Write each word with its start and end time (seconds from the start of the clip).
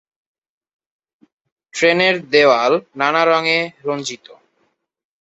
ট্রেনের 1.73 2.15
দেওয়াল 2.29 2.73
নানা 2.95 3.21
রঙে 3.25 3.59
রঞ্জিত। 3.85 4.25